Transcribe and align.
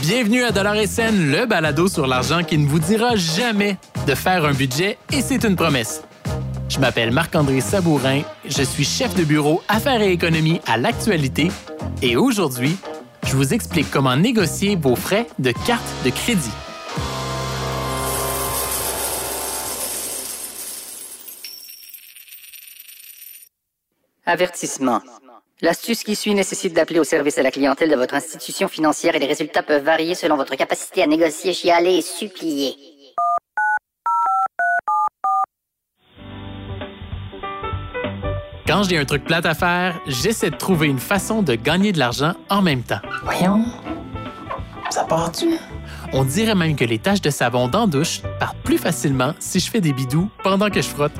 Bienvenue 0.00 0.44
à 0.44 0.52
Dollar 0.52 0.76
SN, 0.86 1.30
le 1.30 1.44
balado 1.44 1.88
sur 1.88 2.06
l'argent 2.06 2.42
qui 2.42 2.56
ne 2.56 2.66
vous 2.66 2.78
dira 2.78 3.16
jamais 3.16 3.76
de 4.06 4.14
faire 4.14 4.46
un 4.46 4.52
budget 4.52 4.96
et 5.12 5.20
c'est 5.20 5.44
une 5.44 5.56
promesse. 5.56 6.02
Je 6.70 6.78
m'appelle 6.78 7.10
Marc-André 7.10 7.60
Sabourin, 7.60 8.22
je 8.48 8.62
suis 8.62 8.84
chef 8.84 9.14
de 9.14 9.24
bureau 9.24 9.62
Affaires 9.68 10.00
et 10.00 10.12
économie 10.12 10.60
à 10.66 10.78
l'actualité 10.78 11.50
et 12.00 12.16
aujourd'hui, 12.16 12.76
je 13.26 13.36
vous 13.36 13.52
explique 13.52 13.90
comment 13.90 14.16
négocier 14.16 14.76
vos 14.76 14.96
frais 14.96 15.26
de 15.38 15.50
carte 15.50 15.84
de 16.04 16.10
crédit. 16.10 16.52
Avertissement. 24.28 25.00
L'astuce 25.62 26.02
qui 26.02 26.16
suit 26.16 26.34
nécessite 26.34 26.74
d'appeler 26.74 26.98
au 26.98 27.04
service 27.04 27.38
à 27.38 27.44
la 27.44 27.52
clientèle 27.52 27.88
de 27.88 27.94
votre 27.94 28.14
institution 28.14 28.66
financière 28.66 29.14
et 29.14 29.20
les 29.20 29.26
résultats 29.26 29.62
peuvent 29.62 29.84
varier 29.84 30.16
selon 30.16 30.36
votre 30.36 30.56
capacité 30.56 31.04
à 31.04 31.06
négocier, 31.06 31.54
chialer 31.54 31.98
et 31.98 32.02
supplier. 32.02 32.74
Quand 38.66 38.82
j'ai 38.82 38.98
un 38.98 39.04
truc 39.04 39.24
plate 39.24 39.46
à 39.46 39.54
faire, 39.54 40.00
j'essaie 40.08 40.50
de 40.50 40.56
trouver 40.56 40.88
une 40.88 40.98
façon 40.98 41.42
de 41.42 41.54
gagner 41.54 41.92
de 41.92 42.00
l'argent 42.00 42.34
en 42.50 42.62
même 42.62 42.82
temps. 42.82 43.00
Voyons. 43.22 43.64
Ça 44.90 45.04
part-tu? 45.04 45.50
On 46.12 46.24
dirait 46.24 46.56
même 46.56 46.74
que 46.74 46.84
les 46.84 46.98
taches 46.98 47.20
de 47.20 47.30
savon 47.30 47.68
dans 47.68 47.82
la 47.82 47.86
douche 47.86 48.22
partent 48.40 48.58
plus 48.64 48.78
facilement 48.78 49.34
si 49.38 49.60
je 49.60 49.70
fais 49.70 49.80
des 49.80 49.92
bidous 49.92 50.28
pendant 50.42 50.68
que 50.68 50.82
je 50.82 50.88
frotte. 50.88 51.14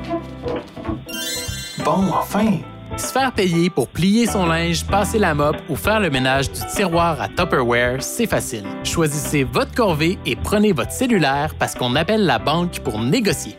Bon, 1.85 2.11
enfin. 2.11 2.59
Se 2.97 3.13
faire 3.13 3.31
payer 3.31 3.69
pour 3.69 3.87
plier 3.89 4.25
son 4.25 4.47
linge, 4.47 4.83
passer 4.87 5.19
la 5.19 5.35
mop 5.35 5.55
ou 5.69 5.75
faire 5.75 5.99
le 5.99 6.09
ménage 6.09 6.51
du 6.51 6.59
tiroir 6.65 7.21
à 7.21 7.27
Tupperware, 7.27 8.01
c'est 8.01 8.25
facile. 8.25 8.63
Choisissez 8.83 9.43
votre 9.43 9.71
corvée 9.75 10.17
et 10.25 10.35
prenez 10.35 10.71
votre 10.71 10.91
cellulaire 10.91 11.53
parce 11.59 11.75
qu'on 11.75 11.95
appelle 11.95 12.25
la 12.25 12.39
banque 12.39 12.79
pour 12.79 12.99
négocier. 12.99 13.53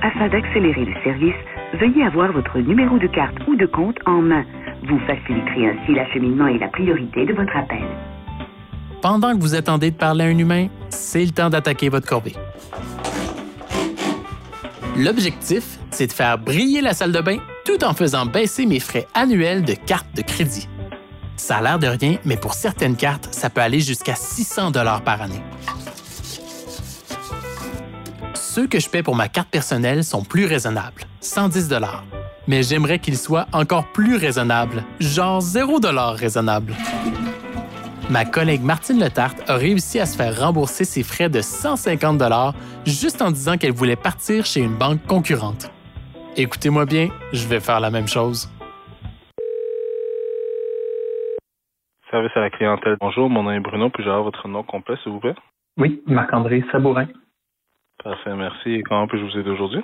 Afin 0.00 0.28
d'accélérer 0.28 0.86
le 0.86 0.94
service, 1.04 1.34
veuillez 1.78 2.02
avoir 2.02 2.32
votre 2.32 2.58
numéro 2.60 2.98
de 2.98 3.08
carte 3.08 3.36
ou 3.46 3.56
de 3.56 3.66
compte 3.66 3.98
en 4.06 4.22
main. 4.22 4.44
Vous 4.88 4.98
faciliterez 5.00 5.68
ainsi 5.68 5.92
l'acheminement 5.92 6.46
et 6.46 6.58
la 6.58 6.68
priorité 6.68 7.26
de 7.26 7.34
votre 7.34 7.54
appel. 7.54 7.84
Pendant 9.02 9.36
que 9.36 9.40
vous 9.40 9.54
attendez 9.54 9.90
de 9.90 9.96
parler 9.96 10.24
à 10.24 10.28
un 10.28 10.38
humain, 10.38 10.68
c'est 10.88 11.26
le 11.26 11.32
temps 11.32 11.50
d'attaquer 11.50 11.90
votre 11.90 12.08
corvée. 12.08 12.36
L'objectif, 14.96 15.78
c'est 15.90 16.06
de 16.06 16.12
faire 16.12 16.38
briller 16.38 16.80
la 16.80 16.94
salle 16.94 17.12
de 17.12 17.20
bain 17.20 17.36
tout 17.64 17.84
en 17.84 17.94
faisant 17.94 18.26
baisser 18.26 18.66
mes 18.66 18.80
frais 18.80 19.06
annuels 19.14 19.64
de 19.64 19.74
carte 19.74 20.14
de 20.14 20.22
crédit. 20.22 20.68
Ça 21.36 21.56
a 21.56 21.62
l'air 21.62 21.78
de 21.78 21.86
rien, 21.86 22.18
mais 22.24 22.36
pour 22.36 22.54
certaines 22.54 22.96
cartes, 22.96 23.28
ça 23.32 23.48
peut 23.48 23.60
aller 23.60 23.80
jusqu'à 23.80 24.14
600 24.14 24.72
dollars 24.72 25.02
par 25.02 25.22
année. 25.22 25.42
Ceux 28.34 28.66
que 28.66 28.80
je 28.80 28.88
paie 28.88 29.02
pour 29.02 29.14
ma 29.14 29.28
carte 29.28 29.48
personnelle 29.48 30.04
sont 30.04 30.22
plus 30.22 30.44
raisonnables, 30.44 31.04
110 31.20 31.68
dollars. 31.68 32.04
Mais 32.46 32.62
j'aimerais 32.62 32.98
qu'ils 32.98 33.16
soient 33.16 33.46
encore 33.52 33.86
plus 33.92 34.16
raisonnables, 34.16 34.84
genre 34.98 35.40
0 35.40 35.80
dollar 35.80 36.14
raisonnable. 36.14 36.74
Ma 38.10 38.24
collègue 38.24 38.62
Martine 38.62 38.98
Letarte 38.98 39.48
a 39.48 39.54
réussi 39.54 40.00
à 40.00 40.06
se 40.06 40.16
faire 40.16 40.36
rembourser 40.40 40.84
ses 40.84 41.04
frais 41.04 41.28
de 41.28 41.40
150 41.40 42.18
dollars 42.18 42.54
juste 42.84 43.22
en 43.22 43.30
disant 43.30 43.56
qu'elle 43.56 43.72
voulait 43.72 43.94
partir 43.94 44.44
chez 44.44 44.60
une 44.60 44.74
banque 44.74 45.06
concurrente. 45.06 45.70
Écoutez-moi 46.40 46.86
bien, 46.86 47.08
je 47.34 47.46
vais 47.46 47.60
faire 47.60 47.80
la 47.80 47.90
même 47.90 48.08
chose. 48.08 48.48
Service 52.10 52.34
à 52.34 52.40
la 52.40 52.48
clientèle. 52.48 52.96
Bonjour, 52.98 53.28
mon 53.28 53.42
nom 53.42 53.50
est 53.50 53.60
Bruno. 53.60 53.90
Puis-je 53.90 54.08
avoir 54.08 54.22
votre 54.22 54.48
nom 54.48 54.62
complet, 54.62 54.96
s'il 55.02 55.12
vous 55.12 55.20
plaît? 55.20 55.34
Oui, 55.76 56.02
Marc-André 56.06 56.64
Sabourin. 56.72 57.08
Parfait, 58.02 58.34
merci. 58.34 58.70
Et 58.70 58.82
comment 58.82 59.06
puis-je 59.06 59.22
vous 59.22 59.38
aider 59.38 59.50
aujourd'hui? 59.50 59.82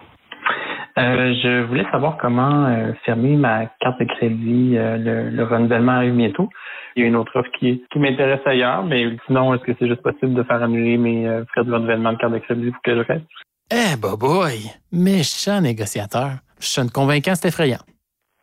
Euh, 0.96 1.34
je 1.42 1.64
voulais 1.64 1.84
savoir 1.92 2.16
comment 2.16 2.64
euh, 2.68 2.94
fermer 3.04 3.36
ma 3.36 3.66
carte 3.80 4.00
de 4.00 4.06
crédit. 4.06 4.78
Euh, 4.78 4.96
le, 4.96 5.28
le 5.28 5.44
renouvellement 5.44 5.92
arrive 5.92 6.14
bientôt. 6.14 6.48
Il 6.96 7.02
y 7.02 7.04
a 7.04 7.08
une 7.08 7.16
autre 7.16 7.38
offre 7.38 7.50
qui, 7.58 7.84
qui 7.92 7.98
m'intéresse 7.98 8.40
ailleurs, 8.46 8.82
mais 8.82 9.14
sinon, 9.26 9.52
est-ce 9.52 9.62
que 9.62 9.72
c'est 9.78 9.88
juste 9.88 10.00
possible 10.00 10.32
de 10.32 10.42
faire 10.42 10.62
annuler 10.62 10.96
mes 10.96 11.28
euh, 11.28 11.44
frais 11.52 11.64
de 11.64 11.70
renouvellement 11.70 12.14
de 12.14 12.16
carte 12.16 12.32
de 12.32 12.38
crédit 12.38 12.70
pour 12.70 12.80
que 12.80 12.96
je 12.96 13.00
reste? 13.02 13.26
Eh, 13.70 13.96
boy, 14.00 14.70
méchant 14.90 15.60
négociateur. 15.60 16.38
Je 16.60 16.66
suis 16.66 16.90
convaincant, 16.90 17.34
c'est 17.34 17.48
effrayant. 17.48 17.80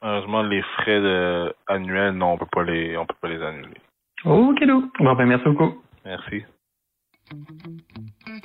Malheureusement, 0.01 0.43
les 0.43 0.61
frais 0.77 0.99
de... 0.99 1.53
annuels, 1.67 2.11
non, 2.13 2.33
on 2.33 2.37
peut 2.37 2.47
pas 2.51 2.63
les, 2.63 2.97
on 2.97 3.05
peut 3.05 3.15
pas 3.21 3.29
les 3.29 3.41
annuler. 3.41 3.81
OK, 4.25 4.59
Bon, 4.99 5.13
ben, 5.15 5.25
merci 5.25 5.45
beaucoup. 5.45 5.81
Merci. 6.05 6.43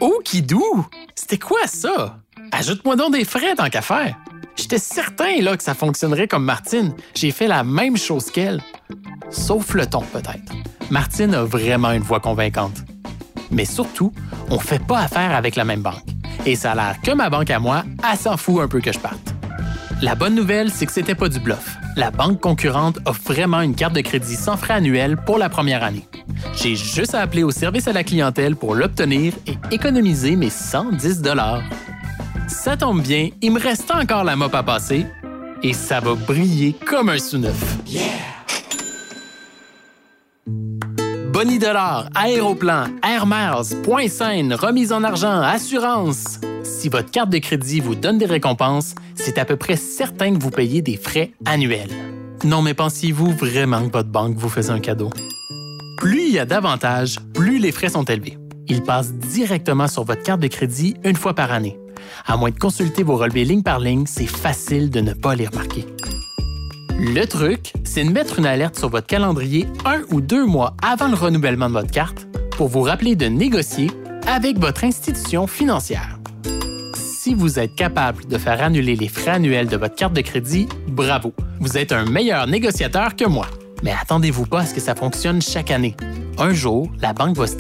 Oh, 0.01 0.21
Kidou! 0.25 0.87
C'était 1.15 1.39
quoi 1.39 1.67
ça? 1.67 2.19
Ajoute-moi 2.53 2.97
donc 2.97 3.13
des 3.13 3.25
frais 3.25 3.55
tant 3.55 3.69
qu'à 3.69 3.83
faire. 3.83 4.17
J'étais 4.57 4.79
certain 4.79 5.41
là 5.41 5.57
que 5.57 5.63
ça 5.63 5.75
fonctionnerait 5.75 6.29
comme 6.29 6.45
Martine. 6.45 6.95
J'ai 7.15 7.31
fait 7.31 7.47
la 7.47 7.65
même 7.65 7.97
chose 7.97 8.31
qu'elle. 8.31 8.61
Sauf 9.31 9.75
le 9.75 9.87
ton, 9.87 10.01
peut-être. 10.01 10.53
Martine 10.91 11.35
a 11.35 11.45
vraiment 11.45 11.93
une 11.93 12.03
voix 12.03 12.21
convaincante. 12.21 12.79
Mais 13.51 13.65
surtout, 13.65 14.13
on 14.51 14.59
fait 14.59 14.85
pas 14.85 15.01
affaire 15.01 15.35
avec 15.35 15.57
la 15.57 15.65
même 15.65 15.83
banque. 15.83 16.05
Et 16.47 16.57
ça 16.57 16.73
a 16.73 16.75
l'air 16.75 17.01
que 17.03 17.13
ma 17.13 17.31
banque 17.31 17.51
à 17.51 17.59
moi, 17.59 17.83
elle 18.11 18.17
s'en 18.17 18.37
fout 18.37 18.61
un 18.63 18.69
peu 18.69 18.81
que 18.81 18.93
je 18.93 18.99
parte. 18.99 19.28
La 20.01 20.15
bonne 20.15 20.37
nouvelle, 20.37 20.71
c'est 20.71 20.87
que 20.87 20.93
c'était 20.93 21.17
pas 21.17 21.29
du 21.29 21.41
bluff. 21.41 21.77
La 21.97 22.13
banque 22.13 22.41
concurrente 22.41 23.01
offre 23.05 23.33
vraiment 23.33 23.61
une 23.63 23.75
carte 23.75 23.95
de 23.95 24.01
crédit 24.01 24.37
sans 24.37 24.57
frais 24.57 24.75
annuels 24.75 25.17
pour 25.17 25.39
la 25.39 25.49
première 25.49 25.83
année. 25.83 26.07
J'ai 26.55 26.77
juste 26.77 27.17
à 27.17 27.21
appeler 27.21 27.43
au 27.43 27.51
service 27.51 27.89
à 27.89 27.93
la 27.93 28.05
clientèle 28.05 28.55
pour 28.55 28.77
l'obtenir 28.77 29.33
et 29.49 29.59
économiser 29.75 30.37
mes 30.37 30.51
110 30.51 31.21
dollars. 31.21 31.63
Ça 32.47 32.77
tombe 32.77 33.03
bien, 33.03 33.31
il 33.43 33.53
me 33.53 33.59
reste 33.61 33.91
encore 33.91 34.23
la 34.23 34.37
mop 34.37 34.55
à 34.55 34.63
passer 34.63 35.05
et 35.65 35.73
ça 35.73 35.99
va 35.99 36.15
briller 36.15 36.77
comme 36.87 37.09
un 37.09 37.19
sous-neuf. 37.19 37.79
Boni 41.33 41.59
Dollar, 41.59 42.09
Aéroplan, 42.15 42.87
Air 43.03 43.27
Miles, 43.27 43.83
Point 43.83 44.09
Saine, 44.09 44.55
remise 44.55 44.93
en 44.93 45.03
argent, 45.03 45.41
assurance. 45.43 46.39
Si 46.79 46.89
votre 46.89 47.11
carte 47.11 47.31
de 47.31 47.39
crédit 47.39 47.81
vous 47.81 47.97
donne 47.97 48.19
des 48.19 48.27
récompenses, 48.27 48.95
c'est 49.17 49.39
à 49.39 49.45
peu 49.45 49.57
près 49.57 49.75
certain 49.75 50.33
que 50.33 50.41
vous 50.41 50.53
payez 50.53 50.81
des 50.81 50.97
frais 50.97 51.33
annuels. 51.45 51.91
Non, 52.45 52.63
mais 52.63 52.73
pensiez-vous 52.73 53.33
vraiment 53.33 53.89
que 53.89 53.95
votre 53.95 54.11
banque 54.11 54.37
vous 54.37 54.49
faisait 54.49 54.71
un 54.71 54.79
cadeau? 54.79 55.11
Plus 55.97 56.29
il 56.29 56.35
y 56.35 56.39
a 56.39 56.47
d'avantages, 56.47 57.19
plus 57.35 57.59
les 57.59 57.73
frais 57.73 57.89
sont 57.89 58.05
élevés. 58.05 58.39
Ils 58.69 58.85
passent 58.85 59.13
directement 59.13 59.89
sur 59.89 60.05
votre 60.05 60.23
carte 60.23 60.41
de 60.41 60.47
crédit 60.47 60.95
une 61.03 61.17
fois 61.17 61.35
par 61.35 61.51
année. 61.51 61.77
À 62.25 62.37
moins 62.37 62.51
de 62.51 62.59
consulter 62.61 63.03
vos 63.03 63.17
relevés 63.17 63.45
ligne 63.45 63.65
par 63.65 63.81
ligne, 63.81 64.07
c'est 64.07 64.29
facile 64.29 64.89
de 64.89 65.01
ne 65.01 65.15
pas 65.15 65.35
les 65.35 65.49
remarquer. 65.49 65.85
Le 66.91 67.25
truc, 67.25 67.73
c'est 67.83 68.05
de 68.05 68.11
mettre 68.11 68.39
une 68.39 68.47
alerte 68.47 68.79
sur 68.79 68.89
votre 68.89 69.09
calendrier 69.09 69.67
un 69.85 70.03
ou 70.13 70.21
deux 70.21 70.47
mois 70.47 70.77
avant 70.81 71.09
le 71.09 71.17
renouvellement 71.17 71.67
de 71.67 71.75
votre 71.75 71.91
carte 71.91 72.29
pour 72.53 72.69
vous 72.69 72.83
rappeler 72.83 73.17
de 73.17 73.27
négocier 73.27 73.91
avec 74.29 74.61
votre 74.61 74.85
institution 74.85 75.49
financière. 75.49 76.18
Vous 77.39 77.61
êtes 77.61 77.77
capable 77.77 78.27
de 78.27 78.37
faire 78.37 78.61
annuler 78.61 78.97
les 78.97 79.07
frais 79.07 79.31
annuels 79.31 79.69
de 79.69 79.77
votre 79.77 79.95
carte 79.95 80.13
de 80.13 80.23
crédit, 80.23 80.67
bravo, 80.89 81.33
vous 81.61 81.79
êtes 81.79 81.93
un 81.93 82.05
meilleur 82.05 82.49
négociateur 82.49 83.15
que 83.15 83.27
moi. 83.27 83.47
Mais 83.85 83.93
attendez-vous 83.93 84.45
pas 84.45 84.63
à 84.63 84.67
ce 84.67 84.75
que 84.75 84.81
ça 84.81 84.97
fonctionne 84.97 85.41
chaque 85.41 85.71
année. 85.71 85.95
Un 86.37 86.53
jour, 86.53 86.91
la 87.01 87.13
banque 87.13 87.37
va 87.37 87.47
se 87.47 87.55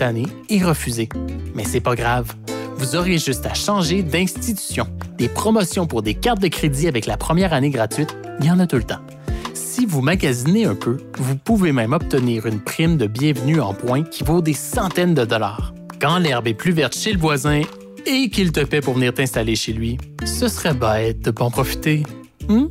et 0.48 0.64
refuser. 0.64 1.08
Mais 1.54 1.62
c'est 1.62 1.78
pas 1.78 1.94
grave. 1.94 2.34
Vous 2.76 2.96
aurez 2.96 3.18
juste 3.18 3.46
à 3.46 3.54
changer 3.54 4.02
d'institution. 4.02 4.88
Des 5.16 5.28
promotions 5.28 5.86
pour 5.86 6.02
des 6.02 6.14
cartes 6.14 6.42
de 6.42 6.48
crédit 6.48 6.88
avec 6.88 7.06
la 7.06 7.16
première 7.16 7.52
année 7.52 7.70
gratuite, 7.70 8.16
il 8.40 8.46
y 8.46 8.50
en 8.50 8.58
a 8.58 8.66
tout 8.66 8.78
le 8.78 8.82
temps. 8.82 9.06
Si 9.54 9.86
vous 9.86 10.00
magasinez 10.00 10.64
un 10.64 10.74
peu, 10.74 10.96
vous 11.18 11.36
pouvez 11.36 11.70
même 11.70 11.92
obtenir 11.92 12.46
une 12.46 12.58
prime 12.58 12.96
de 12.96 13.06
bienvenue 13.06 13.60
en 13.60 13.74
points 13.74 14.02
qui 14.02 14.24
vaut 14.24 14.42
des 14.42 14.54
centaines 14.54 15.14
de 15.14 15.24
dollars. 15.24 15.72
Quand 16.00 16.18
l'herbe 16.18 16.48
est 16.48 16.54
plus 16.54 16.72
verte 16.72 16.96
chez 16.96 17.12
le 17.12 17.18
voisin 17.20 17.62
et 18.08 18.30
qu'il 18.30 18.52
te 18.52 18.60
paie 18.60 18.80
pour 18.80 18.94
venir 18.94 19.12
t'installer 19.12 19.54
chez 19.54 19.72
lui, 19.72 19.98
ce 20.24 20.48
serait 20.48 20.74
bête 20.74 21.20
de 21.20 21.30
pas 21.30 21.44
en 21.44 21.50
profiter. 21.50 22.02
Hmm? 22.48 22.66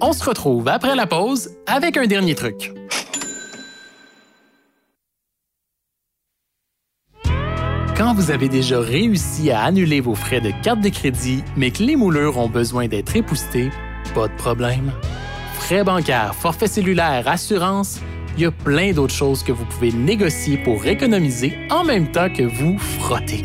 On 0.00 0.12
se 0.12 0.24
retrouve 0.24 0.68
après 0.68 0.94
la 0.94 1.06
pause 1.06 1.50
avec 1.66 1.96
un 1.96 2.06
dernier 2.06 2.34
truc. 2.34 2.72
Quand 7.96 8.14
vous 8.14 8.30
avez 8.30 8.48
déjà 8.48 8.78
réussi 8.78 9.50
à 9.50 9.62
annuler 9.62 10.00
vos 10.00 10.14
frais 10.14 10.40
de 10.40 10.52
carte 10.62 10.80
de 10.80 10.88
crédit, 10.88 11.42
mais 11.56 11.72
que 11.72 11.82
les 11.82 11.96
moulures 11.96 12.38
ont 12.38 12.48
besoin 12.48 12.86
d'être 12.86 13.16
époustés, 13.16 13.70
pas 14.14 14.28
de 14.28 14.36
problème. 14.36 14.92
Frais 15.54 15.82
bancaires, 15.82 16.34
forfait 16.34 16.68
cellulaire, 16.68 17.26
assurance, 17.26 18.00
il 18.36 18.42
y 18.42 18.46
a 18.46 18.52
plein 18.52 18.92
d'autres 18.92 19.14
choses 19.14 19.42
que 19.42 19.50
vous 19.50 19.64
pouvez 19.64 19.90
négocier 19.90 20.58
pour 20.58 20.86
économiser 20.86 21.58
en 21.70 21.82
même 21.82 22.12
temps 22.12 22.32
que 22.32 22.44
vous 22.44 22.78
frottez. 22.78 23.42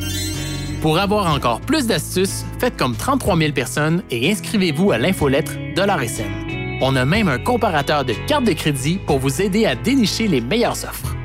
Pour 0.83 0.99
avoir 0.99 1.33
encore 1.33 1.61
plus 1.61 1.87
d'astuces, 1.87 2.43
faites 2.59 2.75
comme 2.75 2.93
33 2.93 3.37
000 3.37 3.53
personnes 3.53 4.03
et 4.11 4.29
inscrivez-vous 4.29 4.91
à 4.91 4.97
l'infolettre 4.97 5.53
SN. 5.77 6.29
On 6.81 6.97
a 6.97 7.05
même 7.05 7.29
un 7.29 7.39
comparateur 7.39 8.03
de 8.03 8.11
cartes 8.27 8.43
de 8.43 8.51
crédit 8.51 8.99
pour 9.07 9.17
vous 9.17 9.41
aider 9.41 9.65
à 9.65 9.75
dénicher 9.75 10.27
les 10.27 10.41
meilleures 10.41 10.83
offres. 10.83 11.15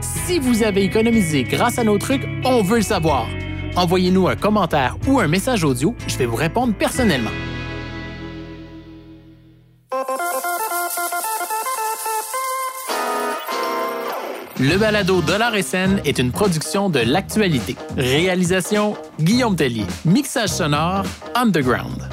Si 0.00 0.40
vous 0.40 0.64
avez 0.64 0.82
économisé 0.82 1.44
grâce 1.44 1.78
à 1.78 1.84
nos 1.84 1.96
trucs, 1.96 2.26
on 2.44 2.60
veut 2.60 2.78
le 2.78 2.82
savoir. 2.82 3.28
Envoyez-nous 3.76 4.26
un 4.26 4.34
commentaire 4.34 4.96
ou 5.06 5.20
un 5.20 5.28
message 5.28 5.62
audio, 5.62 5.94
je 6.08 6.16
vais 6.16 6.26
vous 6.26 6.34
répondre 6.34 6.74
personnellement. 6.74 7.30
Le 14.60 14.76
balado 14.76 15.20
Dollar 15.22 15.54
et 15.54 15.62
scène 15.62 16.00
est 16.04 16.18
une 16.18 16.32
production 16.32 16.90
de 16.90 16.98
l'actualité. 16.98 17.76
Réalisation 17.96 18.96
Guillaume 19.20 19.54
Tellier. 19.54 19.84
Mixage 20.04 20.48
sonore 20.48 21.04
Underground. 21.36 22.08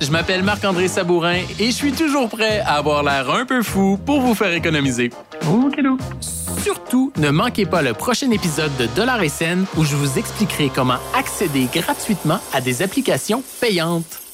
Je 0.00 0.08
m'appelle 0.12 0.44
Marc-André 0.44 0.86
Sabourin 0.86 1.40
et 1.58 1.66
je 1.66 1.70
suis 1.72 1.90
toujours 1.90 2.28
prêt 2.28 2.60
à 2.60 2.74
avoir 2.74 3.02
l'air 3.02 3.28
un 3.28 3.44
peu 3.44 3.62
fou 3.62 3.98
pour 4.06 4.20
vous 4.20 4.36
faire 4.36 4.52
économiser. 4.52 5.10
Surtout, 6.62 7.12
ne 7.16 7.30
manquez 7.30 7.66
pas 7.66 7.82
le 7.82 7.94
prochain 7.94 8.30
épisode 8.30 8.76
de 8.76 8.86
Dollar 8.94 9.20
et 9.22 9.28
scène 9.28 9.64
où 9.76 9.84
je 9.84 9.96
vous 9.96 10.18
expliquerai 10.18 10.70
comment 10.72 10.98
accéder 11.18 11.66
gratuitement 11.72 12.38
à 12.52 12.60
des 12.60 12.80
applications 12.82 13.42
payantes. 13.60 14.27